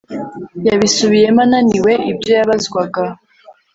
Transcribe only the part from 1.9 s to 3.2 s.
ibyo yabazwaga